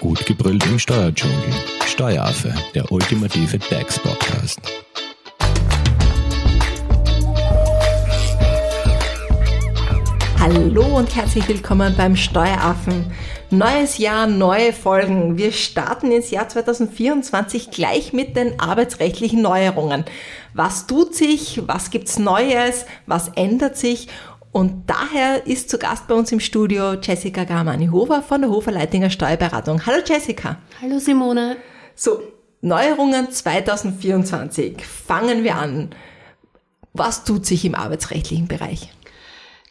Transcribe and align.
Gut 0.00 0.26
gebrüllt 0.26 0.64
im 0.66 0.78
Steuerdschungel. 0.78 1.36
Steueraffe, 1.86 2.54
der 2.74 2.92
ultimative 2.92 3.58
DAX-Podcast. 3.58 4.60
Hallo 10.38 10.98
und 10.98 11.16
herzlich 11.16 11.48
willkommen 11.48 11.94
beim 11.96 12.14
Steueraffen. 12.14 13.10
Neues 13.50 13.96
Jahr, 13.96 14.26
neue 14.26 14.74
Folgen. 14.74 15.38
Wir 15.38 15.50
starten 15.50 16.12
ins 16.12 16.30
Jahr 16.30 16.48
2024 16.48 17.70
gleich 17.70 18.12
mit 18.12 18.36
den 18.36 18.60
arbeitsrechtlichen 18.60 19.40
Neuerungen. 19.40 20.04
Was 20.52 20.86
tut 20.86 21.14
sich? 21.14 21.62
Was 21.66 21.90
gibt's 21.90 22.18
Neues? 22.18 22.84
Was 23.06 23.28
ändert 23.28 23.78
sich? 23.78 24.08
Und 24.56 24.84
daher 24.88 25.46
ist 25.46 25.68
zu 25.68 25.76
Gast 25.76 26.08
bei 26.08 26.14
uns 26.14 26.32
im 26.32 26.40
Studio 26.40 26.94
Jessica 26.94 27.44
Garmani-Hofer 27.44 28.22
von 28.22 28.40
der 28.40 28.48
Hofer 28.48 28.72
Leitinger 28.72 29.10
Steuerberatung. 29.10 29.84
Hallo 29.84 29.98
Jessica. 30.02 30.56
Hallo 30.80 30.98
Simone. 30.98 31.58
So, 31.94 32.22
Neuerungen 32.62 33.30
2024. 33.30 34.82
Fangen 34.82 35.44
wir 35.44 35.56
an. 35.56 35.90
Was 36.94 37.24
tut 37.24 37.44
sich 37.44 37.66
im 37.66 37.74
arbeitsrechtlichen 37.74 38.48
Bereich? 38.48 38.90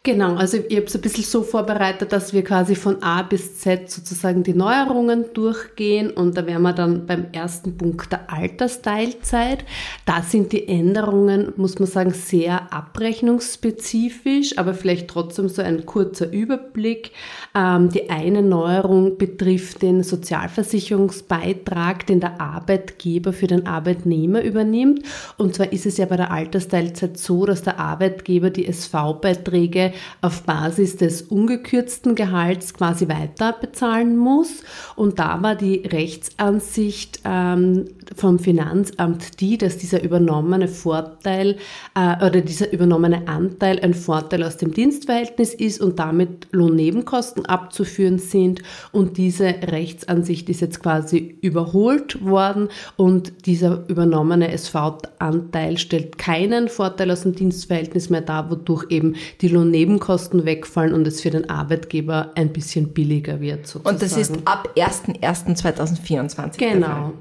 Genau, 0.06 0.36
also 0.36 0.58
ich 0.68 0.76
habe 0.76 0.86
es 0.86 0.94
ein 0.94 1.00
bisschen 1.00 1.24
so 1.24 1.42
vorbereitet, 1.42 2.12
dass 2.12 2.32
wir 2.32 2.44
quasi 2.44 2.76
von 2.76 3.02
A 3.02 3.22
bis 3.22 3.58
Z 3.58 3.90
sozusagen 3.90 4.44
die 4.44 4.54
Neuerungen 4.54 5.24
durchgehen 5.34 6.12
und 6.12 6.36
da 6.36 6.46
wären 6.46 6.62
wir 6.62 6.74
dann 6.74 7.06
beim 7.06 7.26
ersten 7.32 7.76
Punkt 7.76 8.12
der 8.12 8.32
Altersteilzeit. 8.32 9.64
Da 10.04 10.22
sind 10.22 10.52
die 10.52 10.68
Änderungen, 10.68 11.54
muss 11.56 11.80
man 11.80 11.88
sagen, 11.88 12.12
sehr 12.12 12.72
abrechnungsspezifisch, 12.72 14.56
aber 14.58 14.74
vielleicht 14.74 15.08
trotzdem 15.08 15.48
so 15.48 15.60
ein 15.60 15.84
kurzer 15.86 16.32
Überblick. 16.32 17.10
Ähm, 17.56 17.88
die 17.88 18.08
eine 18.08 18.42
Neuerung 18.42 19.18
betrifft 19.18 19.82
den 19.82 20.04
Sozialversicherungsbeitrag, 20.04 22.06
den 22.06 22.20
der 22.20 22.40
Arbeitgeber 22.40 23.32
für 23.32 23.48
den 23.48 23.66
Arbeitnehmer 23.66 24.42
übernimmt. 24.42 25.02
Und 25.36 25.56
zwar 25.56 25.72
ist 25.72 25.84
es 25.84 25.96
ja 25.96 26.06
bei 26.06 26.16
der 26.16 26.30
Altersteilzeit 26.30 27.18
so, 27.18 27.44
dass 27.44 27.62
der 27.62 27.80
Arbeitgeber 27.80 28.50
die 28.50 28.68
SV-Beiträge 28.68 29.94
auf 30.20 30.42
Basis 30.42 30.96
des 30.96 31.22
ungekürzten 31.22 32.14
Gehalts 32.14 32.74
quasi 32.74 33.08
weiter 33.08 33.54
bezahlen 33.60 34.16
muss. 34.16 34.62
Und 34.94 35.18
da 35.18 35.42
war 35.42 35.54
die 35.54 35.78
Rechtsansicht 35.86 37.20
ähm, 37.24 37.86
vom 38.14 38.38
Finanzamt 38.38 39.40
die, 39.40 39.58
dass 39.58 39.78
dieser 39.78 40.02
übernommene 40.02 40.68
Vorteil 40.68 41.56
äh, 41.94 42.24
oder 42.24 42.40
dieser 42.40 42.72
übernommene 42.72 43.28
Anteil 43.28 43.80
ein 43.80 43.94
Vorteil 43.94 44.42
aus 44.42 44.56
dem 44.56 44.72
Dienstverhältnis 44.72 45.54
ist 45.54 45.80
und 45.80 45.98
damit 45.98 46.48
Lohnnebenkosten 46.52 47.46
abzuführen 47.46 48.18
sind. 48.18 48.62
Und 48.92 49.16
diese 49.16 49.46
Rechtsansicht 49.46 50.48
ist 50.48 50.60
jetzt 50.60 50.82
quasi 50.82 51.38
überholt 51.40 52.24
worden 52.24 52.68
und 52.96 53.46
dieser 53.46 53.88
übernommene 53.88 54.50
SV-Anteil 54.52 55.78
stellt 55.78 56.18
keinen 56.18 56.68
Vorteil 56.68 57.10
aus 57.10 57.22
dem 57.22 57.34
Dienstverhältnis 57.34 58.10
mehr 58.10 58.20
dar, 58.20 58.50
wodurch 58.50 58.86
eben 58.90 59.14
die 59.40 59.48
Lohnnebenkosten 59.48 59.85
Nebenkosten 59.86 60.44
wegfallen 60.44 60.92
und 60.92 61.06
es 61.06 61.20
für 61.20 61.30
den 61.30 61.48
Arbeitgeber 61.48 62.32
ein 62.34 62.52
bisschen 62.52 62.92
billiger 62.92 63.40
wird. 63.40 63.66
Sozusagen. 63.66 63.94
Und 63.94 64.02
das 64.02 64.16
ist 64.16 64.36
ab 64.44 64.68
01.01.2024. 64.76 66.58
Genau. 66.58 67.12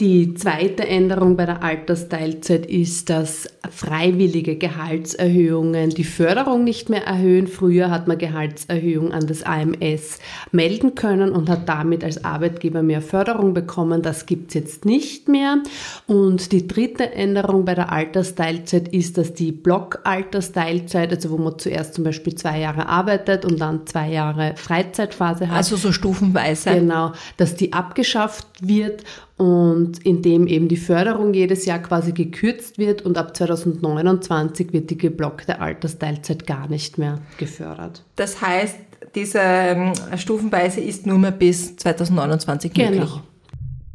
Die 0.00 0.34
zweite 0.34 0.88
Änderung 0.88 1.36
bei 1.36 1.46
der 1.46 1.62
Altersteilzeit 1.62 2.66
ist, 2.66 3.08
dass 3.10 3.46
freiwillige 3.70 4.56
Gehaltserhöhungen 4.56 5.90
die 5.90 6.02
Förderung 6.02 6.64
nicht 6.64 6.88
mehr 6.88 7.06
erhöhen. 7.06 7.46
Früher 7.46 7.90
hat 7.90 8.08
man 8.08 8.18
Gehaltserhöhung 8.18 9.12
an 9.12 9.26
das 9.26 9.44
AMS 9.44 10.18
melden 10.50 10.94
können 10.94 11.30
und 11.30 11.48
hat 11.48 11.68
damit 11.68 12.02
als 12.02 12.24
Arbeitgeber 12.24 12.82
mehr 12.82 13.02
Förderung 13.02 13.54
bekommen. 13.54 14.02
Das 14.02 14.26
gibt's 14.26 14.54
jetzt 14.54 14.86
nicht 14.86 15.28
mehr. 15.28 15.58
Und 16.06 16.50
die 16.52 16.66
dritte 16.66 17.12
Änderung 17.12 17.64
bei 17.64 17.74
der 17.74 17.92
Altersteilzeit 17.92 18.88
ist, 18.88 19.18
dass 19.18 19.34
die 19.34 19.52
Blockaltersteilzeit, 19.52 21.12
also 21.12 21.30
wo 21.30 21.36
man 21.36 21.58
zuerst 21.58 21.94
zum 21.94 22.04
Beispiel 22.04 22.34
zwei 22.34 22.58
Jahre 22.58 22.88
arbeitet 22.88 23.44
und 23.44 23.60
dann 23.60 23.86
zwei 23.86 24.10
Jahre 24.10 24.54
Freizeitphase 24.56 25.48
hat. 25.48 25.56
Also 25.56 25.76
so 25.76 25.92
stufenweise. 25.92 26.70
Genau, 26.70 27.12
dass 27.36 27.54
die 27.54 27.72
abgeschafft 27.72 28.46
wird 28.62 29.04
und 29.36 30.04
indem 30.04 30.46
eben 30.46 30.68
die 30.68 30.76
Förderung 30.76 31.34
jedes 31.34 31.64
Jahr 31.64 31.78
quasi 31.80 32.12
gekürzt 32.12 32.78
wird 32.78 33.02
und 33.02 33.18
ab 33.18 33.36
2029 33.36 34.72
wird 34.72 34.90
die 34.90 34.98
geblockte 34.98 35.60
Altersteilzeit 35.60 36.46
gar 36.46 36.68
nicht 36.68 36.98
mehr 36.98 37.18
gefördert. 37.38 38.04
Das 38.16 38.40
heißt, 38.40 38.76
diese 39.14 39.40
ähm, 39.40 39.92
Stufenweise 40.16 40.80
ist 40.80 41.06
nur 41.06 41.18
mehr 41.18 41.32
bis 41.32 41.76
2029 41.76 42.76
möglich. 42.76 43.00
Genau. 43.00 43.20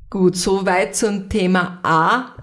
Gut, 0.09 0.35
soweit 0.35 0.95
zum 0.95 1.29
Thema 1.29 1.79
A, 1.83 2.35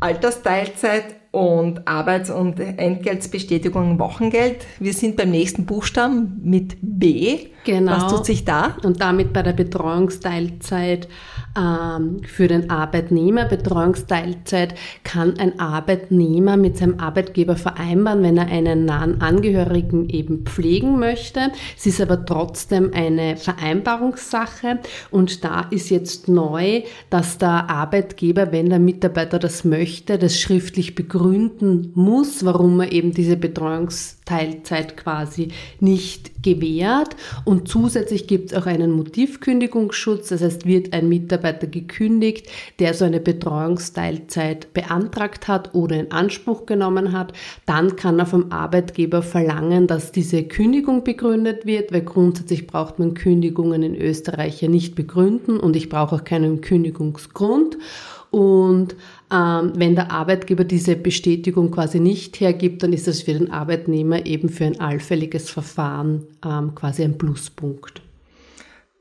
Altersteilzeit 0.00 1.16
und 1.32 1.86
Arbeits- 1.86 2.30
und 2.30 2.58
Entgeltsbestätigung 2.58 3.98
Wochengeld. 3.98 4.66
Wir 4.78 4.92
sind 4.92 5.16
beim 5.16 5.30
nächsten 5.30 5.64
Buchstaben 5.64 6.40
mit 6.42 6.76
B. 6.82 7.46
Genau. 7.64 7.92
Was 7.92 8.12
tut 8.12 8.26
sich 8.26 8.44
da? 8.44 8.76
Und 8.82 9.00
damit 9.00 9.32
bei 9.32 9.42
der 9.42 9.52
Betreuungsteilzeit 9.52 11.08
für 11.54 12.46
den 12.48 12.70
Arbeitnehmer. 12.70 13.44
Betreuungsteilzeit 13.44 14.74
kann 15.02 15.38
ein 15.38 15.58
Arbeitnehmer 15.58 16.56
mit 16.56 16.76
seinem 16.76 17.00
Arbeitgeber 17.00 17.56
vereinbaren, 17.56 18.22
wenn 18.22 18.36
er 18.36 18.46
einen 18.46 18.84
nahen 18.84 19.20
Angehörigen 19.20 20.08
eben 20.08 20.44
pflegen 20.44 20.98
möchte. 20.98 21.50
Es 21.76 21.86
ist 21.86 22.00
aber 22.00 22.24
trotzdem 22.24 22.92
eine 22.94 23.36
Vereinbarungssache 23.36 24.78
und 25.10 25.44
da 25.44 25.66
ist 25.70 25.90
jetzt 25.90 26.28
neu, 26.28 26.82
dass 27.10 27.38
der 27.38 27.68
Arbeitgeber, 27.68 28.52
wenn 28.52 28.70
der 28.70 28.78
Mitarbeiter 28.78 29.38
das 29.38 29.64
möchte, 29.64 30.18
das 30.18 30.38
schriftlich 30.38 30.94
begründen 30.94 31.90
muss, 31.94 32.44
warum 32.44 32.80
er 32.80 32.92
eben 32.92 33.12
diese 33.12 33.36
Betreuungsteilzeit 34.30 34.96
quasi 34.96 35.48
nicht 35.80 36.42
gewährt. 36.42 37.16
Und 37.44 37.68
zusätzlich 37.68 38.26
gibt 38.26 38.52
es 38.52 38.58
auch 38.58 38.66
einen 38.66 38.92
Motivkündigungsschutz, 38.92 40.28
das 40.28 40.42
heißt, 40.42 40.66
wird 40.66 40.92
ein 40.92 41.08
Mitarbeiter 41.08 41.66
gekündigt, 41.66 42.48
der 42.78 42.94
so 42.94 43.04
eine 43.04 43.20
Betreuungsteilzeit 43.20 44.72
beantragt 44.72 45.48
hat 45.48 45.74
oder 45.74 45.96
in 45.96 46.12
Anspruch 46.12 46.66
genommen 46.66 47.12
hat, 47.12 47.32
dann 47.66 47.96
kann 47.96 48.18
er 48.18 48.26
vom 48.26 48.52
Arbeitgeber 48.52 49.22
verlangen, 49.22 49.86
dass 49.86 50.12
diese 50.12 50.44
Kündigung 50.44 51.04
begründet 51.04 51.66
wird, 51.66 51.92
weil 51.92 52.02
grundsätzlich 52.02 52.66
braucht 52.66 52.98
man 52.98 53.14
Kündigungen 53.14 53.82
in 53.82 53.96
Österreich 53.96 54.62
ja 54.62 54.68
nicht 54.68 54.94
begründen 54.94 55.58
und 55.58 55.76
ich 55.76 55.88
brauche 55.88 56.16
auch 56.16 56.24
keinen 56.24 56.60
Kündigungsgrund. 56.60 57.76
Und 58.30 58.94
ähm, 59.32 59.72
wenn 59.74 59.96
der 59.96 60.12
Arbeitgeber 60.12 60.64
diese 60.64 60.96
Bestätigung 60.96 61.70
quasi 61.70 61.98
nicht 61.98 62.40
hergibt, 62.40 62.82
dann 62.82 62.92
ist 62.92 63.08
das 63.08 63.22
für 63.22 63.32
den 63.32 63.50
Arbeitnehmer 63.50 64.24
eben 64.26 64.48
für 64.48 64.66
ein 64.66 64.80
allfälliges 64.80 65.50
Verfahren 65.50 66.26
ähm, 66.44 66.74
quasi 66.74 67.02
ein 67.02 67.18
Pluspunkt. 67.18 68.02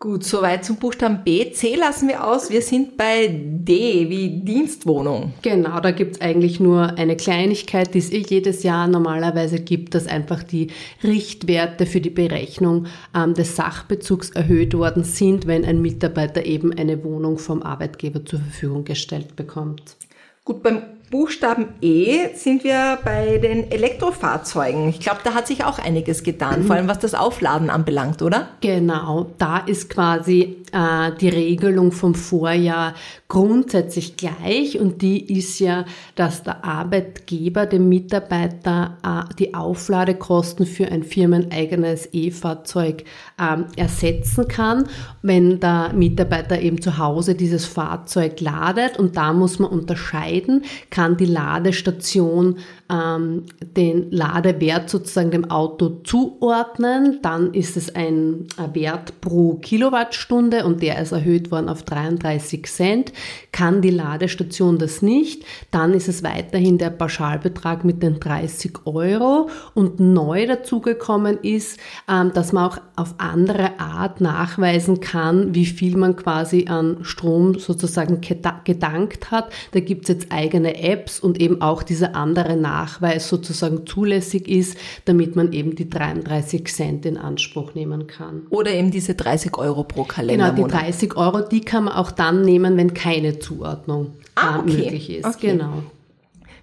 Gut, 0.02 0.24
soweit 0.24 0.64
zum 0.64 0.78
Buchstaben 0.78 1.26
B. 1.26 1.52
C 1.52 1.76
lassen 1.76 2.08
wir 2.08 2.26
aus. 2.26 2.50
Wir 2.50 2.62
sind 2.62 2.96
bei 2.96 3.28
D 3.28 4.10
wie 4.10 4.30
Dienstwohnung. 4.30 5.34
Genau, 5.42 5.82
da 5.82 5.92
gibt's 5.92 6.22
eigentlich 6.22 6.62
nur 6.62 6.98
eine 6.98 7.18
Kleinigkeit, 7.18 7.94
die 7.94 7.98
es 7.98 8.10
eh 8.10 8.24
jedes 8.26 8.64
Jahr 8.64 8.88
normalerweise 8.88 9.60
gibt, 9.60 9.94
dass 9.96 10.08
einfach 10.08 10.42
die 10.42 10.68
Richtwerte 11.04 11.86
für 11.86 12.00
die 12.00 12.12
Berechnung 12.12 12.88
ähm, 13.14 13.34
des 13.34 13.58
Sachbezugs 13.58 14.30
erhöht 14.30 14.74
worden 14.74 15.04
sind, 15.04 15.48
wenn 15.48 15.66
ein 15.66 15.82
Mitarbeiter 15.82 16.46
eben 16.46 16.72
eine 16.72 17.04
Wohnung 17.04 17.38
vom 17.38 17.62
Arbeitgeber 17.62 18.24
zur 18.24 18.40
Verfügung 18.40 18.86
gestellt 18.86 19.36
bekommt. 19.36 19.98
Gut, 20.46 20.64
beim 20.64 20.82
Buchstaben 21.12 21.70
E 21.82 22.36
sind 22.36 22.64
wir 22.64 23.00
bei 23.04 23.40
den 23.40 23.72
Elektrofahrzeugen. 23.72 24.90
Ich 24.90 25.00
glaube, 25.00 25.22
da 25.24 25.34
hat 25.34 25.48
sich 25.48 25.64
auch 25.64 25.80
einiges 25.80 26.22
getan, 26.22 26.64
vor 26.64 26.76
allem 26.76 26.88
was 26.88 27.00
das 27.00 27.16
Aufladen 27.16 27.72
anbelangt, 27.72 28.22
oder? 28.22 28.50
Genau, 28.62 29.32
da 29.40 29.58
ist 29.58 29.90
quasi 29.90 30.58
äh, 30.72 31.12
die 31.20 31.30
Regelung 31.30 31.92
vom 31.92 32.14
Vorjahr 32.14 32.94
grundsätzlich 33.28 34.18
gleich 34.18 34.80
und 34.80 35.02
die 35.02 35.38
ist 35.38 35.60
ja, 35.60 35.86
dass 36.16 36.44
der 36.44 36.64
Arbeitgeber 36.64 37.66
dem 37.66 37.90
Mitarbeiter 37.90 38.98
äh, 39.04 39.34
die 39.36 39.54
Aufladekosten 39.56 40.66
für 40.68 40.92
ein 40.92 41.04
firmeneigenes 41.04 42.10
E-Fahrzeug 42.12 43.04
äh, 43.40 43.58
ersetzen 43.80 44.48
kann, 44.48 44.88
wenn 45.24 45.60
der 45.60 45.92
Mitarbeiter 45.94 46.60
eben 46.60 46.82
zu 46.82 46.98
Hause 46.98 47.34
dieses 47.34 47.66
Fahrzeug 47.66 48.40
ladet 48.42 49.00
und 49.00 49.18
da 49.18 49.34
muss 49.34 49.58
man 49.58 49.72
unterscheiden, 49.72 50.64
kann 50.90 50.99
die 51.18 51.26
Ladestation 51.26 52.58
ähm, 52.92 53.46
den 53.62 54.12
Ladewert 54.12 54.90
sozusagen 54.90 55.32
dem 55.32 55.52
Auto 55.52 56.02
zuordnen. 56.04 57.20
Dann 57.22 57.54
ist 57.54 57.78
es 57.78 57.94
ein 57.94 58.48
Wert 58.74 59.22
pro 59.22 59.56
Kilowattstunde 59.56 60.66
und 60.66 60.82
der 60.82 61.00
ist 61.00 61.12
erhöht 61.12 61.52
worden 61.52 61.70
auf 61.70 61.84
33 61.84 62.66
Cent. 62.66 63.14
Kann 63.52 63.82
die 63.82 63.92
Ladestation 63.92 64.78
das 64.78 65.02
nicht, 65.02 65.44
dann 65.72 65.94
ist 65.94 66.08
es 66.08 66.24
weiterhin 66.24 66.78
der 66.78 66.90
Pauschalbetrag 66.90 67.86
mit 67.86 68.02
den 68.02 68.20
30 68.20 68.86
Euro. 68.86 69.50
Und 69.74 70.00
neu 70.00 70.48
dazugekommen 70.48 71.40
ist, 71.44 71.80
ähm, 72.10 72.32
dass 72.34 72.54
man 72.54 72.70
auch 72.70 72.78
auf 72.96 73.16
andere 73.18 73.80
Art 73.80 74.20
nachweisen 74.22 75.00
kann, 75.00 75.54
wie 75.54 75.66
viel 75.66 75.96
man 75.96 76.16
quasi 76.16 76.66
an 76.68 76.98
Strom 77.04 77.60
sozusagen 77.60 78.22
gedankt 78.64 79.32
hat. 79.32 79.52
Da 79.72 79.80
gibt 79.80 80.04
es 80.04 80.16
jetzt 80.16 80.32
eigene 80.32 80.76
Apps 80.90 81.20
und 81.20 81.40
eben 81.40 81.62
auch 81.62 81.84
diese 81.84 82.16
andere 82.16 82.56
Nachweis 82.56 83.30
sozusagen 83.30 83.86
zulässig 83.86 84.48
ist, 84.48 84.78
damit 85.06 85.36
man 85.36 85.54
eben 85.54 85.76
die 85.76 85.90
33 85.90 86.66
Cent 86.68 87.06
in 87.06 87.18
Anspruch 87.18 87.76
nehmen 87.76 88.08
kann. 88.08 88.48
Oder 88.50 88.72
eben 88.72 88.92
diese 88.92 89.16
30 89.16 89.58
Euro 89.58 89.84
pro 89.84 90.04
Kalender. 90.04 90.52
Genau, 90.52 90.68
die 90.68 90.72
30 90.72 91.16
Euro, 91.16 91.42
die 91.42 91.62
kann 91.62 91.86
man 91.86 91.94
auch 91.94 92.12
dann 92.12 92.42
nehmen, 92.42 92.78
wenn 92.78 92.94
keine 92.94 93.40
Zuordnung 93.40 94.14
ah, 94.36 94.56
äh, 94.56 94.60
okay. 94.60 94.78
möglich 94.78 95.10
ist. 95.12 95.26
Okay. 95.26 95.52
Genau. 95.52 95.84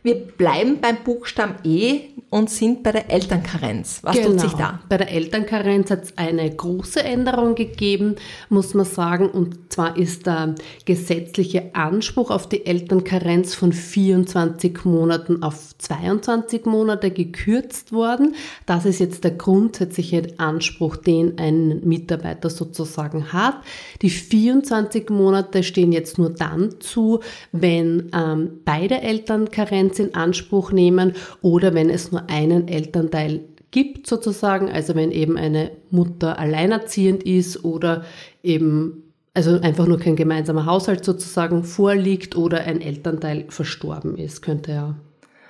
Wir 0.07 0.15
bleiben 0.15 0.79
beim 0.81 0.99
Buchstaben 1.03 1.57
E 1.65 2.03
und 2.31 2.49
sind 2.49 2.85
bei 2.85 2.93
der 2.93 3.11
Elternkarenz. 3.11 4.01
Was 4.03 4.15
genau. 4.15 4.29
tut 4.29 4.41
sich 4.41 4.53
da? 4.53 4.79
Bei 4.89 4.99
der 4.99 5.11
Elternkarenz 5.11 5.91
hat 5.91 6.05
es 6.05 6.17
eine 6.17 6.49
große 6.49 7.03
Änderung 7.03 7.57
gegeben, 7.57 8.15
muss 8.49 8.73
man 8.75 8.85
sagen. 8.85 9.29
Und 9.29 9.73
zwar 9.73 9.97
ist 9.97 10.27
der 10.27 10.55
gesetzliche 10.85 11.75
Anspruch 11.75 12.31
auf 12.31 12.49
die 12.49 12.67
Elternkarenz 12.67 13.57
von 13.57 13.73
24 13.73 14.85
Monaten 14.85 15.43
auf 15.43 15.77
22 15.79 16.67
Monate 16.67 17.11
gekürzt 17.11 17.91
worden. 17.91 18.37
Das 18.65 18.85
ist 18.85 19.01
jetzt 19.01 19.25
der 19.25 19.33
grundsätzliche 19.33 20.35
Anspruch, 20.37 20.95
den 20.97 21.37
ein 21.39 21.81
Mitarbeiter 21.85 22.49
sozusagen 22.51 23.33
hat. 23.33 23.57
Die 24.03 24.11
24 24.11 25.11
Monate 25.11 25.65
stehen 25.65 25.91
jetzt 25.91 26.17
nur 26.17 26.31
dann 26.31 26.81
zu, 26.81 27.21
wenn 27.51 28.11
ähm, 28.15 28.61
beide 28.65 29.01
Elternkarenz 29.01 29.96
Elternteils 29.97 29.99
in 29.99 30.15
Anspruch 30.15 30.73
nehmen 30.73 31.15
oder 31.43 31.75
wenn 31.75 31.91
es 31.91 32.13
nur 32.13 32.29
einen 32.29 32.69
Elternteil 32.69 33.41
gibt 33.71 34.07
sozusagen, 34.07 34.71
also 34.71 34.95
wenn 34.95 35.11
eben 35.11 35.37
eine 35.37 35.71
Mutter 35.91 36.39
alleinerziehend 36.39 37.23
ist 37.25 37.65
oder 37.65 38.05
eben 38.43 39.03
also 39.35 39.61
einfach 39.61 39.87
nur 39.87 39.99
kein 39.99 40.17
gemeinsamer 40.17 40.65
Haushalt 40.65 41.05
sozusagen 41.05 41.63
vorliegt 41.63 42.37
oder 42.37 42.61
ein 42.61 42.81
Elternteil 42.81 43.47
verstorben 43.51 44.17
ist, 44.17 44.41
könnte 44.41 44.73
ja 44.73 44.95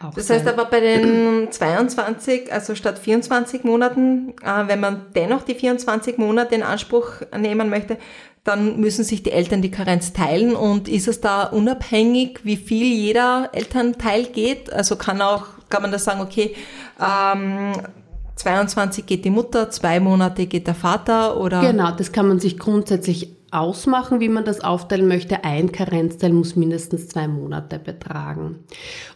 auch 0.02 0.12
Das 0.12 0.28
heißt 0.28 0.48
aber 0.48 0.64
bei 0.64 0.80
den 0.80 1.52
22, 1.52 2.52
also 2.52 2.74
statt 2.74 2.98
24 2.98 3.62
Monaten, 3.62 4.34
äh, 4.42 4.66
wenn 4.66 4.80
man 4.80 5.06
dennoch 5.14 5.42
die 5.42 5.54
24 5.54 6.18
Monate 6.18 6.56
in 6.56 6.62
Anspruch 6.64 7.22
nehmen 7.38 7.70
möchte, 7.70 7.96
dann 8.46 8.78
müssen 8.78 9.04
sich 9.04 9.22
die 9.24 9.32
Eltern 9.32 9.60
die 9.60 9.70
Karenz 9.70 10.12
teilen 10.12 10.54
und 10.54 10.88
ist 10.88 11.08
es 11.08 11.20
da 11.20 11.44
unabhängig, 11.44 12.40
wie 12.44 12.56
viel 12.56 12.86
jeder 12.86 13.50
Elternteil 13.52 14.26
geht? 14.26 14.72
Also 14.72 14.94
kann 14.96 15.20
auch, 15.20 15.46
kann 15.68 15.82
man 15.82 15.90
da 15.90 15.98
sagen, 15.98 16.20
okay, 16.20 16.54
ähm, 17.00 17.72
22 18.36 19.04
geht 19.04 19.24
die 19.24 19.30
Mutter, 19.30 19.70
zwei 19.70 19.98
Monate 19.98 20.46
geht 20.46 20.68
der 20.68 20.76
Vater 20.76 21.38
oder? 21.38 21.60
Genau, 21.60 21.90
das 21.90 22.12
kann 22.12 22.28
man 22.28 22.38
sich 22.38 22.56
grundsätzlich 22.56 23.35
ausmachen, 23.52 24.18
wie 24.18 24.28
man 24.28 24.44
das 24.44 24.60
aufteilen 24.60 25.06
möchte. 25.06 25.44
Ein 25.44 25.70
Karenzteil 25.70 26.32
muss 26.32 26.56
mindestens 26.56 27.08
zwei 27.08 27.28
Monate 27.28 27.78
betragen. 27.78 28.56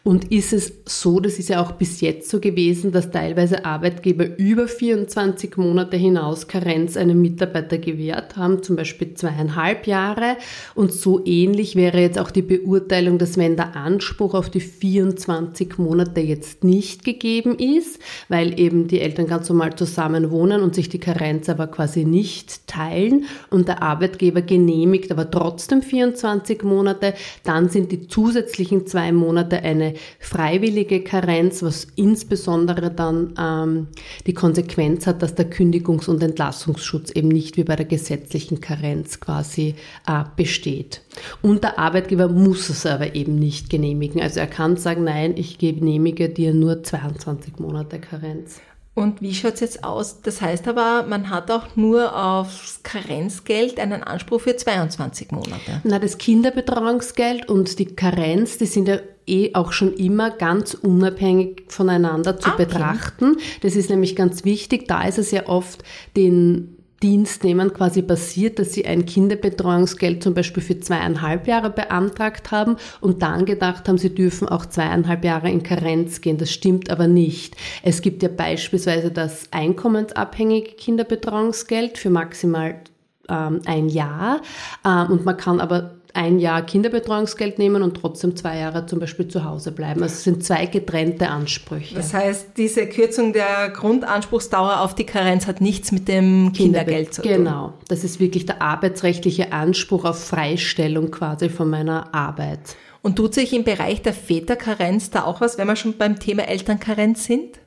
Und 0.05 0.31
ist 0.31 0.53
es 0.53 0.73
so, 0.87 1.19
das 1.19 1.38
ist 1.38 1.49
ja 1.49 1.61
auch 1.61 1.73
bis 1.73 2.00
jetzt 2.00 2.31
so 2.31 2.38
gewesen, 2.38 2.93
dass 2.93 3.11
teilweise 3.11 3.65
Arbeitgeber 3.65 4.38
über 4.38 4.69
24 4.69 5.56
Monate 5.56 5.97
hinaus 5.97 6.47
Karenz 6.47 6.97
einem 6.97 7.21
Mitarbeiter 7.21 7.79
gewährt 7.79 8.37
haben, 8.37 8.62
zum 8.62 8.77
Beispiel 8.77 9.15
zweieinhalb 9.15 9.87
Jahre. 9.87 10.37
Und 10.75 10.93
so 10.93 11.25
ähnlich 11.26 11.75
wäre 11.75 12.00
jetzt 12.00 12.19
auch 12.19 12.31
die 12.31 12.43
Beurteilung, 12.43 13.19
dass 13.19 13.37
wenn 13.37 13.56
der 13.56 13.75
Anspruch 13.75 14.35
auf 14.35 14.49
die 14.49 14.61
24 14.61 15.76
Monate 15.79 16.21
jetzt 16.21 16.62
nicht 16.62 17.05
gegeben 17.05 17.59
ist, 17.59 17.99
weil 18.29 18.59
eben 18.61 18.87
die 18.87 19.00
Eltern 19.00 19.26
ganz 19.26 19.49
normal 19.49 19.75
zusammen 19.75 20.31
wohnen 20.31 20.62
und 20.62 20.76
sich 20.76 20.88
die 20.88 21.00
Karenz 21.00 21.49
aber 21.49 21.67
quasi 21.67 22.05
nicht 22.05 22.69
teilen 22.69 23.25
und 23.50 23.67
der 23.67 23.83
Arbeitgeber 23.83 24.19
Arbeitgeber 24.20 24.43
genehmigt, 24.43 25.11
aber 25.11 25.31
trotzdem 25.31 25.82
24 25.82 26.62
Monate. 26.62 27.14
Dann 27.44 27.69
sind 27.69 27.90
die 27.90 28.06
zusätzlichen 28.06 28.87
zwei 28.87 29.12
Monate 29.12 29.62
eine 29.62 29.94
freiwillige 30.19 31.02
Karenz, 31.02 31.62
was 31.62 31.87
insbesondere 31.96 32.90
dann 32.90 33.34
ähm, 33.38 33.87
die 34.26 34.34
Konsequenz 34.34 35.06
hat, 35.06 35.22
dass 35.22 35.34
der 35.34 35.50
Kündigungs- 35.50 36.08
und 36.08 36.22
Entlassungsschutz 36.22 37.11
eben 37.12 37.28
nicht 37.28 37.56
wie 37.56 37.64
bei 37.64 37.76
der 37.76 37.87
gesetzlichen 37.87 38.61
Karenz 38.61 39.20
quasi 39.20 39.75
äh, 40.06 40.25
besteht. 40.37 41.02
Und 41.43 41.64
der 41.64 41.78
Arbeitgeber 41.78 42.28
muss 42.28 42.69
es 42.69 42.84
aber 42.84 43.14
eben 43.14 43.37
nicht 43.37 43.70
genehmigen. 43.70 44.20
Also 44.20 44.40
er 44.40 44.46
kann 44.46 44.76
sagen, 44.76 45.05
nein, 45.05 45.34
ich 45.37 45.58
genehmige 45.58 46.28
dir 46.28 46.52
nur 46.52 46.82
22 46.82 47.58
Monate 47.58 47.99
Karenz. 47.99 48.61
Und 48.94 49.22
wie 49.22 49.34
schaut 49.34 49.54
es 49.54 49.60
jetzt 49.60 49.84
aus? 49.84 50.20
Das 50.20 50.42
heißt 50.42 50.66
aber, 50.66 51.04
man 51.06 51.31
hat 51.31 51.50
auch 51.50 51.76
nur 51.76 52.16
aufs 52.16 52.82
Karenzgeld 52.82 53.78
einen 53.78 54.02
Anspruch 54.02 54.40
für 54.40 54.56
22 54.56 55.31
Monate. 55.31 55.81
Na, 55.84 55.98
das 55.98 56.19
Kinderbetreuungsgeld 56.19 57.48
und 57.48 57.78
die 57.78 57.94
Karenz, 57.94 58.58
die 58.58 58.66
sind 58.66 58.88
ja 58.88 58.98
eh 59.26 59.54
auch 59.54 59.72
schon 59.72 59.94
immer 59.94 60.31
ganz 60.31 60.75
unabhängig 60.75 61.64
voneinander 61.69 62.38
zu 62.38 62.50
okay. 62.50 62.64
betrachten. 62.64 63.37
Das 63.62 63.76
ist 63.76 63.90
nämlich 63.90 64.16
ganz 64.16 64.44
wichtig. 64.44 64.88
Da 64.88 65.02
ist 65.04 65.19
es 65.19 65.31
ja 65.31 65.46
oft 65.46 65.84
den 66.16 66.80
Dienstnehmern 67.02 67.73
quasi 67.73 68.02
passiert, 68.02 68.58
dass 68.58 68.73
sie 68.73 68.85
ein 68.85 69.06
Kinderbetreuungsgeld 69.06 70.23
zum 70.23 70.35
Beispiel 70.35 70.62
für 70.62 70.79
zweieinhalb 70.79 71.47
Jahre 71.47 71.70
beantragt 71.70 72.50
haben 72.50 72.76
und 73.00 73.23
dann 73.23 73.47
gedacht 73.47 73.88
haben, 73.88 73.99
sie 73.99 74.14
dürfen 74.14 74.49
auch 74.49 74.67
zweieinhalb 74.67 75.25
Jahre 75.25 75.50
in 75.50 75.62
Karenz 75.62 76.20
gehen. 76.20 76.37
Das 76.37 76.50
stimmt 76.50 76.91
aber 76.91 77.06
nicht. 77.06 77.56
Es 77.82 78.02
gibt 78.02 78.23
ja 78.23 78.29
beispielsweise 78.29 79.11
das 79.11 79.44
einkommensabhängige 79.50 80.73
Kinderbetreuungsgeld 80.73 81.97
für 81.97 82.11
maximal 82.11 82.81
ähm, 83.31 83.62
ein 83.64 83.88
Jahr 83.88 84.43
ähm, 84.85 85.06
und 85.11 85.25
man 85.25 85.37
kann 85.37 85.61
aber 85.61 86.00
ein 86.15 86.39
Jahr 86.39 86.62
Kinderbetreuungsgeld 86.62 87.59
nehmen 87.59 87.83
und 87.83 87.95
trotzdem 87.95 88.37
zwei 88.37 88.59
Jahre 88.59 88.87
zum 88.87 88.99
Beispiel 88.99 89.29
zu 89.29 89.45
Hause 89.45 89.73
bleiben. 89.73 90.03
Also 90.03 90.15
es 90.15 90.25
sind 90.25 90.45
zwei 90.45 90.67
getrennte 90.67 91.29
Ansprüche. 91.29 91.95
Das 91.95 92.15
heißt, 92.15 92.51
diese 92.57 92.87
Kürzung 92.87 93.33
der 93.33 93.71
Grundanspruchsdauer 93.71 94.81
auf 94.81 94.95
die 94.95 95.05
Karenz 95.05 95.47
hat 95.47 95.61
nichts 95.61 95.93
mit 95.93 96.09
dem 96.09 96.53
Kindergeld 96.53 97.15
zu 97.15 97.23
tun. 97.23 97.31
Genau, 97.31 97.75
das 97.89 98.05
ist 98.05 98.21
wirklich 98.21 98.47
der 98.47 98.62
arbeitsrechtliche 98.62 99.53
Anspruch 99.53 100.05
auf 100.05 100.23
Freistellung 100.23 101.11
quasi 101.11 101.49
von 101.49 101.71
meiner 101.71 102.15
Arbeit. 102.15 102.77
Und 103.03 103.17
tut 103.17 103.35
sich 103.35 103.53
im 103.55 103.65
Bereich 103.65 104.03
der 104.03 104.12
Väterkarenz 104.12 105.11
da 105.11 105.25
auch 105.25 105.41
was, 105.41 105.57
wenn 105.57 105.67
wir 105.67 105.77
schon 105.77 105.97
beim 105.97 106.19
Thema 106.19 106.47
Elternkarenz 106.49 107.25
sind? 107.25 107.59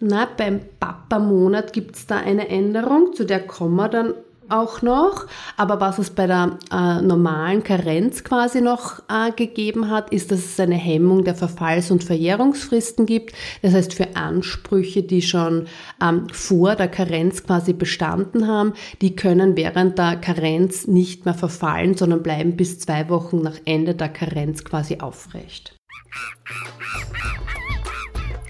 Na, 0.00 0.28
beim 0.36 0.60
Papa-Monat 0.78 1.72
gibt 1.72 1.96
es 1.96 2.06
da 2.06 2.18
eine 2.18 2.48
Änderung, 2.48 3.12
zu 3.14 3.24
der 3.24 3.40
kommen 3.46 3.76
wir 3.76 3.88
dann 3.88 4.14
auch 4.48 4.82
noch. 4.82 5.26
Aber 5.56 5.80
was 5.80 5.98
es 5.98 6.10
bei 6.10 6.26
der 6.26 6.58
äh, 6.70 7.02
normalen 7.02 7.62
Karenz 7.62 8.24
quasi 8.24 8.60
noch 8.60 9.00
äh, 9.08 9.32
gegeben 9.32 9.90
hat, 9.90 10.10
ist, 10.10 10.30
dass 10.30 10.40
es 10.40 10.60
eine 10.60 10.76
Hemmung 10.76 11.24
der 11.24 11.34
Verfalls- 11.34 11.90
und 11.90 12.04
Verjährungsfristen 12.04 13.06
gibt. 13.06 13.34
Das 13.62 13.74
heißt, 13.74 13.94
für 13.94 14.16
Ansprüche, 14.16 15.02
die 15.02 15.22
schon 15.22 15.66
ähm, 16.02 16.26
vor 16.32 16.74
der 16.74 16.88
Karenz 16.88 17.44
quasi 17.44 17.72
bestanden 17.72 18.46
haben, 18.46 18.74
die 19.00 19.16
können 19.16 19.56
während 19.56 19.98
der 19.98 20.16
Karenz 20.16 20.86
nicht 20.86 21.24
mehr 21.24 21.34
verfallen, 21.34 21.94
sondern 21.94 22.22
bleiben 22.22 22.56
bis 22.56 22.78
zwei 22.78 23.08
Wochen 23.08 23.42
nach 23.42 23.56
Ende 23.64 23.94
der 23.94 24.08
Karenz 24.08 24.64
quasi 24.64 24.98
aufrecht. 24.98 25.74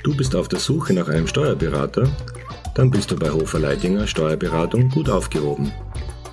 Du 0.05 0.17
bist 0.17 0.35
auf 0.35 0.49
der 0.49 0.59
Suche 0.59 0.95
nach 0.95 1.09
einem 1.09 1.27
Steuerberater? 1.27 2.09
Dann 2.75 2.91
bist 2.91 3.11
du 3.11 3.17
bei 3.17 3.31
Hofer 3.31 3.59
Leidinger 3.59 4.07
Steuerberatung 4.07 4.89
gut 4.89 5.11
aufgehoben. 5.11 5.73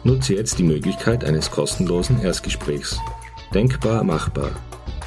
Nutze 0.05 0.35
jetzt 0.35 0.59
die 0.59 0.63
Möglichkeit 0.63 1.25
eines 1.25 1.49
kostenlosen 1.49 2.21
Erstgesprächs. 2.21 2.99
Denkbar 3.55 4.03
machbar. 4.03 4.51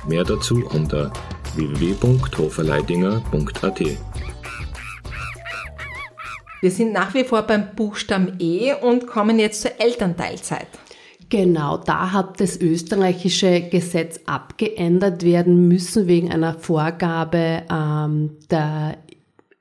Mehr 0.08 0.24
dazu 0.24 0.66
unter 0.74 1.12
www.hoferleidinger.at. 1.54 3.80
Wir 6.60 6.70
sind 6.72 6.92
nach 6.92 7.14
wie 7.14 7.22
vor 7.22 7.42
beim 7.42 7.76
Buchstaben 7.76 8.40
E 8.40 8.74
und 8.74 9.06
kommen 9.06 9.38
jetzt 9.38 9.62
zur 9.62 9.80
Elternteilzeit. 9.80 10.66
Genau, 11.28 11.76
da 11.76 12.10
hat 12.10 12.40
das 12.40 12.60
österreichische 12.60 13.68
Gesetz 13.68 14.18
abgeändert 14.26 15.22
werden 15.22 15.68
müssen 15.68 16.08
wegen 16.08 16.32
einer 16.32 16.54
Vorgabe 16.54 17.62
ähm, 17.70 18.30
der 18.50 18.98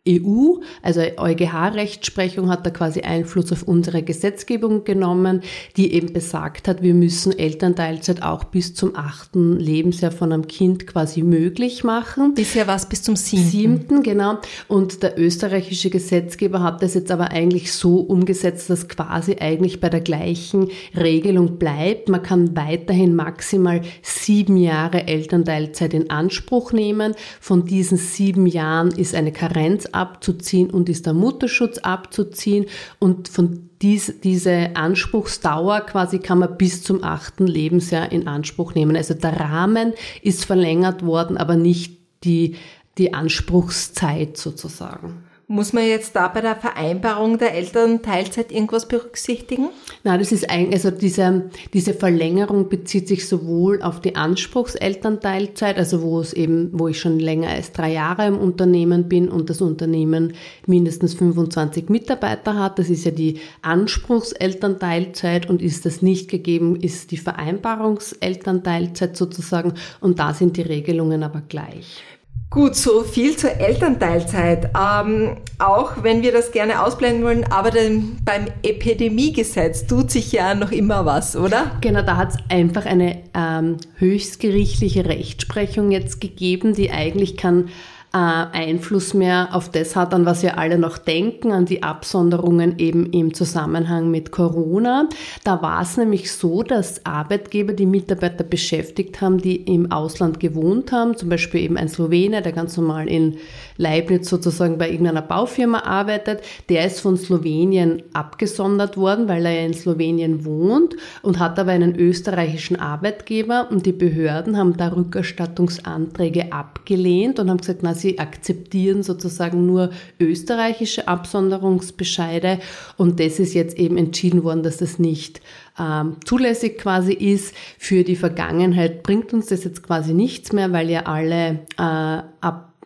EU, 0.07 0.61
also 0.81 1.01
EuGH-Rechtsprechung 1.01 2.49
hat 2.49 2.65
da 2.65 2.69
quasi 2.69 3.01
Einfluss 3.01 3.51
auf 3.51 3.63
unsere 3.63 4.03
Gesetzgebung 4.03 4.83
genommen, 4.83 5.41
die 5.75 5.93
eben 5.93 6.13
besagt 6.13 6.67
hat, 6.67 6.81
wir 6.81 6.93
müssen 6.93 7.37
Elternteilzeit 7.37 8.23
auch 8.23 8.45
bis 8.45 8.73
zum 8.73 8.95
achten 8.95 9.59
Lebensjahr 9.59 10.11
von 10.11 10.31
einem 10.31 10.47
Kind 10.47 10.87
quasi 10.87 11.21
möglich 11.21 11.83
machen. 11.83 12.33
Bisher 12.33 12.67
war 12.67 12.75
es 12.75 12.85
bis 12.85 13.03
zum 13.03 13.15
siebten. 13.15 13.47
Siebten, 13.49 14.03
genau. 14.03 14.37
Und 14.67 15.03
der 15.03 15.19
österreichische 15.19 15.89
Gesetzgeber 15.89 16.61
hat 16.61 16.81
das 16.81 16.93
jetzt 16.93 17.11
aber 17.11 17.31
eigentlich 17.31 17.73
so 17.73 17.99
umgesetzt, 17.99 18.69
dass 18.69 18.87
quasi 18.87 19.37
eigentlich 19.39 19.79
bei 19.79 19.89
der 19.89 20.01
gleichen 20.01 20.69
Regelung 20.95 21.57
bleibt. 21.57 22.09
Man 22.09 22.23
kann 22.23 22.55
weiterhin 22.55 23.15
maximal 23.15 23.81
sieben 24.01 24.57
Jahre 24.57 25.07
Elternteilzeit 25.07 25.93
in 25.93 26.09
Anspruch 26.09 26.71
nehmen. 26.71 27.13
Von 27.39 27.65
diesen 27.65 27.97
sieben 27.97 28.45
Jahren 28.45 28.91
ist 28.91 29.15
eine 29.15 29.31
Karenz 29.31 29.87
abzuziehen 29.97 30.69
und 30.69 30.89
ist 30.89 31.05
der 31.05 31.13
Mutterschutz 31.13 31.77
abzuziehen 31.79 32.65
und 32.99 33.27
von 33.27 33.69
dies, 33.81 34.21
diese 34.23 34.75
Anspruchsdauer 34.75 35.81
quasi 35.81 36.19
kann 36.19 36.39
man 36.39 36.57
bis 36.57 36.83
zum 36.83 37.03
achten 37.03 37.45
Lebensjahr 37.45 38.11
in 38.11 38.27
Anspruch 38.27 38.73
nehmen. 38.73 38.95
Also 38.95 39.13
der 39.13 39.39
Rahmen 39.39 39.93
ist 40.21 40.45
verlängert 40.45 41.05
worden, 41.05 41.37
aber 41.37 41.55
nicht 41.55 41.97
die, 42.23 42.55
die 42.97 43.13
Anspruchszeit 43.13 44.37
sozusagen. 44.37 45.26
Muss 45.49 45.71
man 45.71 45.87
jetzt 45.87 46.13
da 46.17 46.27
bei 46.27 46.41
der 46.41 46.57
Vereinbarung 46.57 47.37
der 47.37 47.53
Elternteilzeit 47.53 48.51
irgendwas 48.51 48.85
berücksichtigen? 48.85 49.69
Nein, 50.03 50.19
das 50.19 50.33
ist 50.33 50.49
eigentlich, 50.49 50.73
also 50.73 50.91
diese, 50.91 51.49
diese 51.73 51.93
Verlängerung 51.93 52.67
bezieht 52.67 53.07
sich 53.07 53.29
sowohl 53.29 53.81
auf 53.81 54.01
die 54.01 54.17
Anspruchselternteilzeit, 54.17 55.77
also 55.77 56.01
wo 56.01 56.19
es 56.19 56.33
eben, 56.33 56.71
wo 56.73 56.89
ich 56.89 56.99
schon 56.99 57.17
länger 57.17 57.47
als 57.47 57.71
drei 57.71 57.93
Jahre 57.93 58.27
im 58.27 58.37
Unternehmen 58.37 59.07
bin 59.07 59.29
und 59.29 59.49
das 59.49 59.61
Unternehmen 59.61 60.33
mindestens 60.65 61.13
25 61.13 61.87
Mitarbeiter 61.87 62.55
hat. 62.59 62.77
Das 62.77 62.89
ist 62.89 63.05
ja 63.05 63.11
die 63.11 63.39
Anspruchselternteilzeit 63.61 65.49
und 65.49 65.61
ist 65.61 65.85
das 65.85 66.01
nicht 66.01 66.29
gegeben, 66.29 66.75
ist 66.75 67.11
die 67.11 67.17
Vereinbarungselternteilzeit 67.17 69.15
sozusagen 69.15 69.75
und 70.01 70.19
da 70.19 70.33
sind 70.33 70.57
die 70.57 70.63
Regelungen 70.63 71.23
aber 71.23 71.41
gleich. 71.47 72.03
Gut, 72.49 72.75
so 72.75 73.03
viel 73.03 73.35
zur 73.35 73.51
Elternteilzeit. 73.51 74.69
Ähm, 74.73 75.35
auch 75.59 76.01
wenn 76.01 76.21
wir 76.21 76.31
das 76.31 76.51
gerne 76.51 76.81
ausblenden 76.81 77.23
wollen, 77.23 77.43
aber 77.51 77.71
den, 77.71 78.19
beim 78.23 78.45
Epidemiegesetz 78.63 79.85
tut 79.85 80.11
sich 80.11 80.31
ja 80.31 80.55
noch 80.55 80.71
immer 80.71 81.05
was, 81.05 81.35
oder? 81.35 81.71
Genau, 81.81 82.03
da 82.03 82.15
hat 82.15 82.29
es 82.29 82.37
einfach 82.47 82.85
eine 82.85 83.23
ähm, 83.33 83.77
höchstgerichtliche 83.97 85.05
Rechtsprechung 85.05 85.91
jetzt 85.91 86.21
gegeben, 86.21 86.73
die 86.73 86.89
eigentlich 86.89 87.35
kann 87.35 87.67
äh, 88.13 88.17
Einfluss 88.17 89.13
mehr 89.13 89.49
auf 89.51 89.69
das 89.69 89.95
hat, 89.95 90.13
an 90.13 90.25
was 90.25 90.41
wir 90.41 90.57
alle 90.57 90.77
noch 90.77 90.97
denken, 90.97 91.51
an 91.51 91.65
die 91.65 91.83
Absonderungen 91.83 92.79
eben 92.79 93.11
im 93.11 93.33
Zusammenhang 93.33 94.09
mit 94.09 94.31
Corona. 94.31 95.09
Da 95.43 95.61
war 95.61 95.81
es 95.81 95.97
nämlich 95.97 96.31
so, 96.31 96.63
dass 96.63 97.05
Arbeitgeber 97.05 97.73
die 97.73 97.85
Mitarbeiter 97.85 98.43
beschäftigt 98.43 99.19
haben, 99.19 99.39
die 99.39 99.57
im 99.57 99.91
Ausland 99.91 100.39
gewohnt 100.39 100.91
haben, 100.91 101.17
zum 101.17 101.29
Beispiel 101.29 101.61
eben 101.61 101.77
ein 101.77 101.89
Slowener, 101.89 102.41
der 102.41 102.53
ganz 102.53 102.77
normal 102.77 103.07
in 103.07 103.37
Leibniz 103.77 104.29
sozusagen 104.29 104.77
bei 104.77 104.89
irgendeiner 104.89 105.21
Baufirma 105.21 105.79
arbeitet, 105.79 106.41
der 106.69 106.85
ist 106.85 107.01
von 107.01 107.17
Slowenien 107.17 108.03
abgesondert 108.13 108.97
worden, 108.97 109.27
weil 109.27 109.45
er 109.45 109.51
ja 109.51 109.65
in 109.65 109.73
Slowenien 109.73 110.45
wohnt 110.45 110.95
und 111.21 111.39
hat 111.39 111.59
aber 111.59 111.71
einen 111.71 111.95
österreichischen 111.95 112.79
Arbeitgeber 112.79 113.67
und 113.69 113.85
die 113.85 113.91
Behörden 113.91 114.57
haben 114.57 114.77
da 114.77 114.87
Rückerstattungsanträge 114.87 116.51
abgelehnt 116.51 117.39
und 117.39 117.49
haben 117.49 117.57
gesagt, 117.57 117.79
na, 117.83 117.93
sie 118.01 118.19
akzeptieren 118.19 119.03
sozusagen 119.03 119.65
nur 119.65 119.91
österreichische 120.19 121.07
Absonderungsbescheide 121.07 122.59
und 122.97 123.19
das 123.19 123.39
ist 123.39 123.53
jetzt 123.53 123.77
eben 123.77 123.97
entschieden 123.97 124.43
worden, 124.43 124.63
dass 124.63 124.77
das 124.77 124.99
nicht 124.99 125.41
ähm, 125.79 126.17
zulässig 126.25 126.77
quasi 126.77 127.13
ist. 127.13 127.53
Für 127.77 128.03
die 128.03 128.15
Vergangenheit 128.15 129.03
bringt 129.03 129.33
uns 129.33 129.47
das 129.47 129.63
jetzt 129.63 129.83
quasi 129.83 130.13
nichts 130.13 130.53
mehr, 130.53 130.71
weil 130.71 130.89
ja 130.89 131.01
alle 131.05 131.65
äh, 131.77 132.21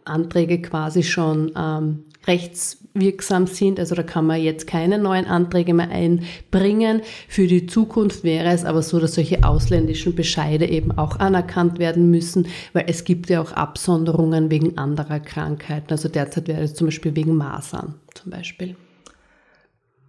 Anträge 0.06 0.62
quasi 0.62 1.04
schon 1.04 1.52
ähm, 1.58 2.06
rechtswirksam 2.28 3.48
sind. 3.48 3.80
Also 3.80 3.96
da 3.96 4.04
kann 4.04 4.26
man 4.26 4.42
jetzt 4.42 4.68
keine 4.68 4.98
neuen 4.98 5.26
Anträge 5.26 5.74
mehr 5.74 5.90
einbringen. 5.90 7.02
Für 7.28 7.48
die 7.48 7.66
Zukunft 7.66 8.24
wäre 8.24 8.50
es 8.50 8.66
aber 8.66 8.82
so, 8.82 9.00
dass 9.00 9.16
solche 9.16 9.44
ausländischen 9.44 10.16
Bescheide 10.16 10.66
eben 10.68 10.92
auch 10.92 11.20
anerkannt 11.20 11.80
werden 11.80 12.12
müssen, 12.12 12.48
weil 12.74 12.86
es 12.88 13.04
gibt 13.04 13.30
ja 13.30 13.42
auch 13.42 13.54
Absonderungen 13.54 14.52
wegen 14.52 14.78
anderer 14.78 15.20
Krankheiten. 15.20 15.92
Also 15.92 16.10
derzeit 16.10 16.48
wäre 16.48 16.62
es 16.62 16.76
zum 16.76 16.88
Beispiel 16.88 17.16
wegen 17.16 17.36
Masern 17.36 17.96
zum 18.14 18.32
Beispiel. 18.32 18.76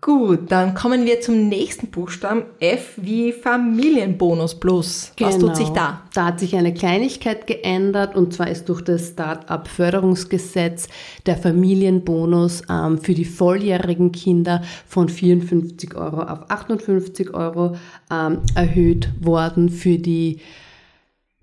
Gut, 0.04 0.50
dann 0.50 0.74
kommen 0.74 1.06
wir 1.06 1.20
zum 1.20 1.48
nächsten 1.48 1.86
Buchstaben. 1.86 2.42
F 2.58 2.94
wie 2.96 3.30
Familienbonus 3.30 4.56
Plus. 4.56 5.12
Was 5.20 5.36
genau. 5.36 5.46
tut 5.46 5.56
sich 5.56 5.68
da? 5.68 6.02
Da 6.12 6.24
hat 6.26 6.40
sich 6.40 6.56
eine 6.56 6.74
Kleinigkeit 6.74 7.46
geändert 7.46 8.16
und 8.16 8.34
zwar 8.34 8.50
ist 8.50 8.68
durch 8.68 8.82
das 8.82 9.10
Start-up-Förderungsgesetz 9.10 10.88
der 11.24 11.36
Familienbonus 11.36 12.62
ähm, 12.68 12.98
für 12.98 13.14
die 13.14 13.24
volljährigen 13.24 14.10
Kinder 14.10 14.62
von 14.88 15.08
54 15.08 15.94
Euro 15.94 16.22
auf 16.22 16.50
58 16.50 17.32
Euro 17.32 17.76
ähm, 18.10 18.40
erhöht 18.56 19.08
worden. 19.20 19.68
Für 19.68 19.98
die 19.98 20.40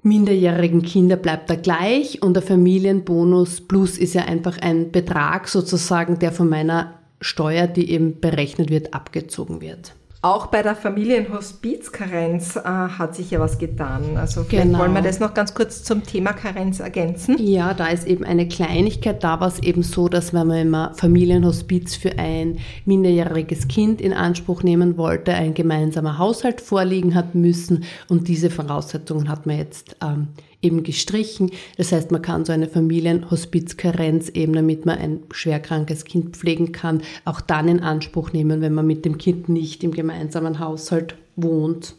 minderjährigen 0.01 0.81
Kinder 0.81 1.15
bleibt 1.15 1.49
er 1.49 1.57
gleich 1.57 2.21
und 2.21 2.33
der 2.33 2.43
Familienbonus 2.43 3.61
Plus 3.61 3.97
ist 3.97 4.15
ja 4.15 4.23
einfach 4.23 4.57
ein 4.57 4.91
Betrag 4.91 5.47
sozusagen, 5.47 6.19
der 6.19 6.33
von 6.33 6.49
meiner 6.49 6.98
Steuer, 7.21 7.67
die 7.67 7.91
eben 7.91 8.19
berechnet 8.19 8.69
wird, 8.69 8.93
abgezogen 8.93 9.61
wird. 9.61 9.93
Auch 10.21 10.47
bei 10.47 10.61
der 10.63 10.75
Familienhospizkarenz 10.75 12.57
äh, 12.57 12.61
hat 12.61 13.15
sich 13.15 13.31
ja 13.31 13.39
was 13.39 13.57
getan. 13.57 14.17
Also 14.17 14.43
vielleicht 14.43 14.65
genau. 14.65 14.79
wollen 14.79 14.93
wir 14.93 15.01
das 15.01 15.21
noch 15.21 15.33
ganz 15.33 15.53
kurz 15.53 15.81
zum 15.85 16.03
Thema 16.03 16.33
Karenz 16.33 16.81
ergänzen. 16.81 17.37
Ja, 17.39 17.73
da 17.73 17.87
ist 17.87 18.05
eben 18.05 18.25
eine 18.25 18.45
Kleinigkeit. 18.45 19.23
Da 19.23 19.39
war 19.39 19.47
es 19.47 19.59
eben 19.59 19.81
so, 19.81 20.09
dass 20.09 20.33
wenn 20.33 20.47
man 20.47 20.57
immer 20.57 20.93
Familienhospiz 20.95 21.95
für 21.95 22.19
ein 22.19 22.59
minderjähriges 22.83 23.69
Kind 23.69 24.01
in 24.01 24.11
Anspruch 24.11 24.61
nehmen 24.61 24.97
wollte, 24.97 25.33
ein 25.33 25.53
gemeinsamer 25.53 26.17
Haushalt 26.17 26.59
vorliegen 26.59 27.15
hat 27.15 27.33
müssen. 27.33 27.85
Und 28.09 28.27
diese 28.27 28.49
Voraussetzungen 28.49 29.29
hat 29.29 29.45
man 29.45 29.57
jetzt 29.57 29.95
ähm, 30.03 30.27
eben 30.61 30.83
gestrichen. 30.83 31.51
Das 31.77 31.91
heißt, 31.91 32.11
man 32.11 32.21
kann 32.21 32.45
so 32.45 32.51
eine 32.51 32.67
Familienhospizkarenz 32.67 34.29
eben, 34.29 34.53
damit 34.53 34.85
man 34.85 34.97
ein 34.97 35.23
schwerkrankes 35.31 36.05
Kind 36.05 36.35
pflegen 36.35 36.71
kann, 36.71 37.01
auch 37.25 37.41
dann 37.41 37.67
in 37.67 37.79
Anspruch 37.79 38.33
nehmen, 38.33 38.61
wenn 38.61 38.73
man 38.73 38.87
mit 38.87 39.05
dem 39.05 39.17
Kind 39.17 39.49
nicht 39.49 39.83
im 39.83 39.91
gemeinsamen 39.91 40.59
Haushalt 40.59 41.15
wohnt. 41.35 41.95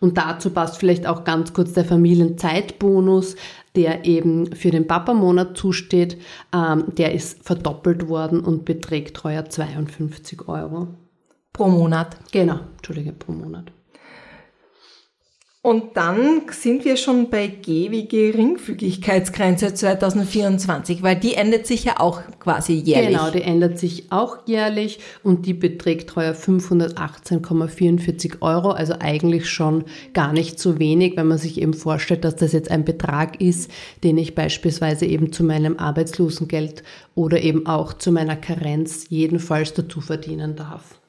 Und 0.00 0.18
dazu 0.18 0.50
passt 0.50 0.76
vielleicht 0.76 1.06
auch 1.06 1.24
ganz 1.24 1.52
kurz 1.52 1.72
der 1.72 1.84
Familienzeitbonus, 1.84 3.36
der 3.76 4.04
eben 4.04 4.54
für 4.54 4.70
den 4.70 4.86
Papamonat 4.86 5.56
zusteht. 5.56 6.18
Ähm, 6.52 6.84
der 6.96 7.14
ist 7.14 7.42
verdoppelt 7.42 8.08
worden 8.08 8.40
und 8.40 8.64
beträgt 8.64 9.22
heuer 9.24 9.46
52 9.46 10.48
Euro. 10.48 10.88
Pro 11.52 11.68
Monat? 11.68 12.16
Genau, 12.32 12.58
Entschuldige, 12.76 13.12
pro 13.12 13.32
Monat. 13.32 13.72
Und 15.64 15.96
dann 15.96 16.42
sind 16.50 16.84
wir 16.84 16.98
schon 16.98 17.30
bei 17.30 17.46
G 17.46 17.90
wie 17.90 18.06
Geringfügigkeitsgrenze 18.06 19.72
2024, 19.72 21.02
weil 21.02 21.16
die 21.16 21.36
ändert 21.36 21.66
sich 21.66 21.84
ja 21.84 22.00
auch 22.00 22.20
quasi 22.38 22.74
jährlich. 22.74 23.16
Genau, 23.16 23.30
die 23.30 23.40
ändert 23.40 23.78
sich 23.78 24.12
auch 24.12 24.46
jährlich 24.46 24.98
und 25.22 25.46
die 25.46 25.54
beträgt 25.54 26.14
heuer 26.16 26.34
518,44 26.34 28.42
Euro, 28.42 28.72
also 28.72 28.96
eigentlich 29.00 29.48
schon 29.48 29.84
gar 30.12 30.34
nicht 30.34 30.58
so 30.58 30.78
wenig, 30.78 31.16
wenn 31.16 31.28
man 31.28 31.38
sich 31.38 31.58
eben 31.58 31.72
vorstellt, 31.72 32.26
dass 32.26 32.36
das 32.36 32.52
jetzt 32.52 32.70
ein 32.70 32.84
Betrag 32.84 33.40
ist, 33.40 33.70
den 34.02 34.18
ich 34.18 34.34
beispielsweise 34.34 35.06
eben 35.06 35.32
zu 35.32 35.44
meinem 35.44 35.78
Arbeitslosengeld 35.78 36.82
oder 37.14 37.40
eben 37.40 37.64
auch 37.64 37.94
zu 37.94 38.12
meiner 38.12 38.36
Karenz 38.36 39.06
jedenfalls 39.08 39.72
dazu 39.72 40.02
verdienen 40.02 40.56
darf. 40.56 41.00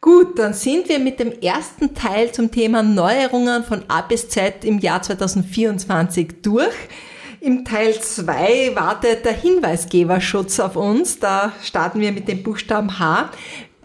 Gut, 0.01 0.37
dann 0.37 0.53
sind 0.53 0.89
wir 0.89 0.99
mit 0.99 1.21
dem 1.21 1.31
ersten 1.31 1.95
Teil 1.95 2.33
zum 2.33 2.51
Thema 2.51 2.83
Neuerungen 2.83 3.63
von 3.63 3.83
A 3.87 4.01
bis 4.01 4.27
Z 4.27 4.65
im 4.65 4.79
Jahr 4.79 5.01
2024 5.01 6.41
durch. 6.41 6.73
Im 7.43 7.65
Teil 7.65 7.93
2 7.99 8.71
wartet 8.73 9.25
der 9.25 9.33
Hinweisgeberschutz 9.33 10.61
auf 10.61 10.77
uns. 10.77 11.19
Da 11.19 11.51
starten 11.61 11.99
wir 11.99 12.13
mit 12.13 12.29
dem 12.29 12.41
Buchstaben 12.41 12.99
H. 12.99 13.31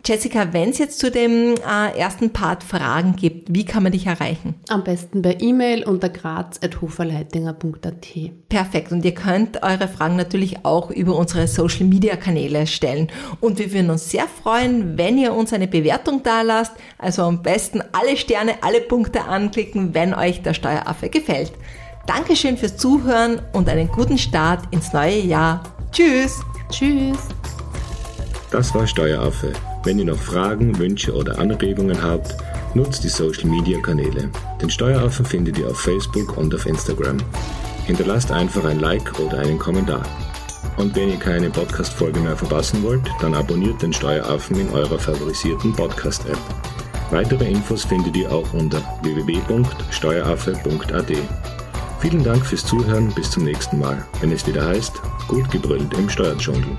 Jessica, 0.04 0.52
wenn 0.52 0.70
es 0.70 0.78
jetzt 0.78 1.00
zu 1.00 1.10
dem 1.10 1.56
äh, 1.56 1.98
ersten 1.98 2.30
Part 2.30 2.62
Fragen 2.62 3.16
gibt, 3.16 3.52
wie 3.52 3.64
kann 3.64 3.82
man 3.82 3.90
dich 3.90 4.06
erreichen? 4.06 4.54
Am 4.68 4.84
besten 4.84 5.22
per 5.22 5.40
E-Mail 5.40 5.82
unter 5.88 6.08
graz.hoferleitinger.at. 6.08 8.06
Perfekt. 8.48 8.92
Und 8.92 9.04
ihr 9.04 9.14
könnt 9.14 9.60
eure 9.64 9.88
Fragen 9.88 10.14
natürlich 10.14 10.64
auch 10.64 10.92
über 10.92 11.16
unsere 11.16 11.48
Social 11.48 11.86
Media 11.86 12.14
Kanäle 12.14 12.64
stellen. 12.68 13.08
Und 13.40 13.58
wir 13.58 13.72
würden 13.72 13.90
uns 13.90 14.08
sehr 14.08 14.28
freuen, 14.28 14.96
wenn 14.96 15.18
ihr 15.18 15.32
uns 15.32 15.52
eine 15.52 15.66
Bewertung 15.66 16.22
da 16.22 16.42
lasst. 16.42 16.74
Also 16.96 17.22
am 17.22 17.42
besten 17.42 17.82
alle 17.90 18.16
Sterne, 18.16 18.62
alle 18.62 18.82
Punkte 18.82 19.24
anklicken, 19.24 19.94
wenn 19.94 20.14
euch 20.14 20.42
der 20.42 20.54
Steueraffe 20.54 21.08
gefällt. 21.08 21.50
Dankeschön 22.08 22.56
fürs 22.56 22.76
Zuhören 22.76 23.40
und 23.52 23.68
einen 23.68 23.86
guten 23.86 24.18
Start 24.18 24.64
ins 24.72 24.92
neue 24.92 25.20
Jahr. 25.20 25.62
Tschüss. 25.92 26.40
Tschüss. 26.70 27.18
Das 28.50 28.74
war 28.74 28.86
Steueraffe 28.86 29.52
wenn 29.88 29.98
ihr 29.98 30.04
noch 30.04 30.18
Fragen, 30.18 30.78
Wünsche 30.78 31.14
oder 31.14 31.38
Anregungen 31.38 32.02
habt, 32.02 32.36
nutzt 32.74 33.02
die 33.04 33.08
Social 33.08 33.46
Media 33.46 33.80
Kanäle. 33.80 34.28
Den 34.60 34.68
Steueraffen 34.68 35.24
findet 35.24 35.56
ihr 35.58 35.68
auf 35.68 35.80
Facebook 35.80 36.36
und 36.36 36.54
auf 36.54 36.66
Instagram. 36.66 37.16
Hinterlasst 37.86 38.30
einfach 38.30 38.66
ein 38.66 38.80
Like 38.80 39.18
oder 39.18 39.38
einen 39.38 39.58
Kommentar. 39.58 40.02
Und 40.76 40.94
wenn 40.94 41.08
ihr 41.08 41.16
keine 41.16 41.48
Podcast-Folge 41.48 42.20
mehr 42.20 42.36
verpassen 42.36 42.82
wollt, 42.82 43.08
dann 43.22 43.34
abonniert 43.34 43.80
den 43.80 43.94
Steueraffen 43.94 44.60
in 44.60 44.68
eurer 44.70 44.98
favorisierten 44.98 45.72
Podcast-App. 45.72 46.36
Weitere 47.10 47.50
Infos 47.50 47.84
findet 47.84 48.14
ihr 48.14 48.30
auch 48.30 48.52
unter 48.52 48.82
www.steueraffe.at. 49.02 51.57
Vielen 52.00 52.22
Dank 52.22 52.46
fürs 52.46 52.64
Zuhören, 52.64 53.12
bis 53.14 53.30
zum 53.30 53.44
nächsten 53.44 53.78
Mal, 53.80 54.06
wenn 54.20 54.30
es 54.30 54.46
wieder 54.46 54.64
heißt, 54.64 55.02
gut 55.26 55.50
gebrüllt 55.50 55.92
im 55.94 56.08
Steuerdschungel. 56.08 56.76